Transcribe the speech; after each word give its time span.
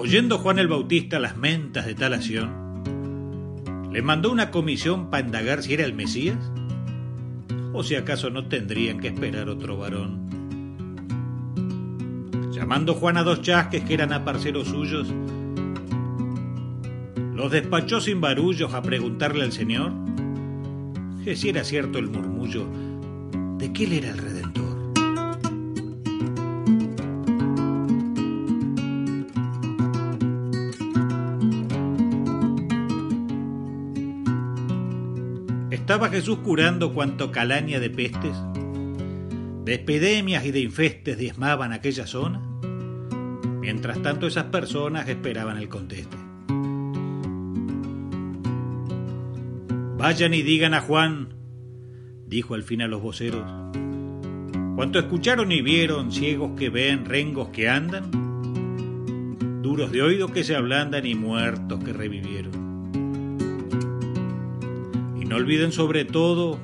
oyendo 0.00 0.38
Juan 0.38 0.58
el 0.58 0.66
Bautista 0.66 1.18
las 1.18 1.36
mentas 1.36 1.84
de 1.84 1.94
tal 1.94 2.14
acción, 2.14 3.90
le 3.92 4.00
mandó 4.00 4.32
una 4.32 4.50
comisión 4.50 5.10
para 5.10 5.26
indagar 5.26 5.62
si 5.62 5.74
era 5.74 5.84
el 5.84 5.92
Mesías 5.92 6.38
o 7.74 7.84
si 7.84 7.96
acaso 7.96 8.30
no 8.30 8.48
tendrían 8.48 8.98
que 8.98 9.08
esperar 9.08 9.50
otro 9.50 9.76
varón. 9.76 10.30
Llamando 12.50 12.94
Juan 12.94 13.18
a 13.18 13.22
dos 13.24 13.42
chasques 13.42 13.84
que 13.84 13.92
eran 13.92 14.14
aparceros 14.14 14.68
suyos, 14.68 15.06
los 17.34 17.52
despachó 17.52 18.00
sin 18.00 18.22
barullos 18.22 18.72
a 18.72 18.80
preguntarle 18.80 19.44
al 19.44 19.52
Señor 19.52 19.92
que 21.22 21.36
si 21.36 21.50
era 21.50 21.62
cierto 21.62 21.98
el 21.98 22.08
murmullo 22.08 22.66
de 23.58 23.70
que 23.70 23.84
él 23.84 23.92
era 23.92 24.08
el 24.08 24.16
Redentor. 24.16 24.79
Estaba 35.90 36.08
Jesús 36.08 36.38
curando 36.44 36.94
cuanto 36.94 37.32
calaña 37.32 37.80
de 37.80 37.90
pestes, 37.90 38.36
de 39.64 39.74
epidemias 39.74 40.44
y 40.44 40.52
de 40.52 40.60
infestes 40.60 41.18
diezmaban 41.18 41.72
aquella 41.72 42.06
zona. 42.06 42.40
Mientras 43.60 44.00
tanto 44.00 44.28
esas 44.28 44.44
personas 44.44 45.08
esperaban 45.08 45.56
el 45.56 45.68
conteste. 45.68 46.16
Vayan 49.98 50.32
y 50.32 50.42
digan 50.42 50.74
a 50.74 50.80
Juan, 50.80 51.34
dijo 52.24 52.54
al 52.54 52.62
fin 52.62 52.82
a 52.82 52.86
los 52.86 53.02
voceros, 53.02 53.42
cuanto 54.76 55.00
escucharon 55.00 55.50
y 55.50 55.60
vieron, 55.60 56.12
ciegos 56.12 56.52
que 56.56 56.70
ven, 56.70 57.04
rengos 57.04 57.48
que 57.48 57.68
andan, 57.68 58.12
duros 59.60 59.90
de 59.90 60.02
oído 60.02 60.28
que 60.28 60.44
se 60.44 60.54
ablandan 60.54 61.04
y 61.04 61.16
muertos 61.16 61.82
que 61.82 61.92
revivieron. 61.92 62.59
No 65.30 65.36
olviden 65.36 65.70
sobre 65.70 66.04
todo, 66.04 66.58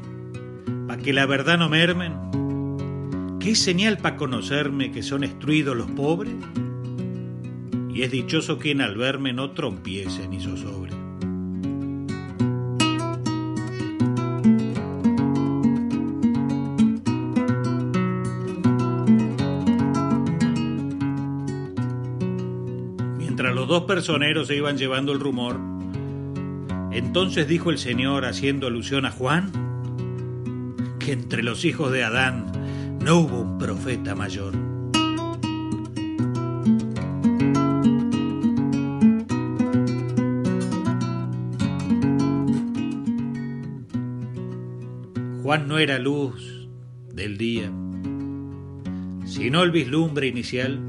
para 0.88 1.00
que 1.00 1.12
la 1.12 1.24
verdad 1.24 1.56
no 1.56 1.68
mermen, 1.68 3.38
que 3.38 3.50
es 3.52 3.60
señal 3.60 3.98
para 3.98 4.16
conocerme 4.16 4.90
que 4.90 5.04
son 5.04 5.20
destruidos 5.20 5.76
los 5.76 5.88
pobres, 5.92 6.34
y 7.94 8.02
es 8.02 8.10
dichoso 8.10 8.58
quien 8.58 8.80
al 8.80 8.96
verme 8.96 9.32
no 9.32 9.52
trompiese 9.52 10.26
ni 10.26 10.40
zozobre. 10.40 10.90
Mientras 23.16 23.54
los 23.54 23.68
dos 23.68 23.84
personeros 23.84 24.48
se 24.48 24.56
iban 24.56 24.76
llevando 24.76 25.12
el 25.12 25.20
rumor, 25.20 25.75
entonces 26.96 27.46
dijo 27.46 27.70
el 27.70 27.76
Señor, 27.76 28.24
haciendo 28.24 28.68
alusión 28.68 29.04
a 29.04 29.10
Juan, 29.10 29.52
que 30.98 31.12
entre 31.12 31.42
los 31.42 31.66
hijos 31.66 31.92
de 31.92 32.02
Adán 32.02 32.46
no 33.04 33.18
hubo 33.18 33.42
un 33.42 33.58
profeta 33.58 34.14
mayor. 34.14 34.54
Juan 45.42 45.68
no 45.68 45.78
era 45.78 45.98
luz 45.98 46.66
del 47.12 47.36
día, 47.36 47.70
sino 49.26 49.62
el 49.62 49.70
vislumbre 49.70 50.28
inicial. 50.28 50.80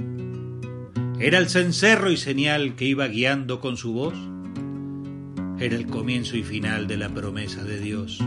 Era 1.20 1.38
el 1.38 1.50
cencerro 1.50 2.10
y 2.12 2.16
señal 2.18 2.76
que 2.76 2.86
iba 2.86 3.08
guiando 3.10 3.60
con 3.60 3.76
su 3.76 3.92
voz 3.92 4.16
era 5.60 5.76
el 5.76 5.88
comienzo 5.88 6.38
y 6.38 6.44
final 6.44 6.88
de 6.88 6.98
la 6.98 7.10
promesa 7.10 7.64
de 7.64 7.80
Dios. 7.80 8.20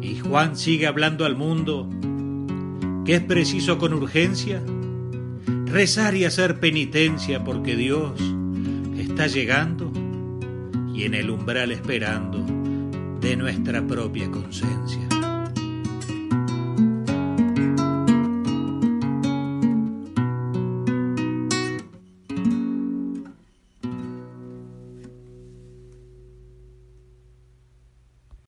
Y 0.00 0.18
Juan 0.18 0.56
sigue 0.56 0.86
hablando 0.86 1.24
al 1.24 1.36
mundo 1.36 1.88
que 3.04 3.16
es 3.16 3.20
preciso 3.20 3.78
con 3.78 3.92
urgencia 3.92 4.62
rezar 5.74 6.14
y 6.14 6.24
hacer 6.24 6.60
penitencia 6.60 7.42
porque 7.42 7.74
Dios 7.74 8.12
está 8.96 9.26
llegando 9.26 9.92
y 10.94 11.02
en 11.02 11.14
el 11.14 11.30
umbral 11.30 11.72
esperando 11.72 12.46
de 13.20 13.36
nuestra 13.36 13.84
propia 13.84 14.30
conciencia. 14.30 15.13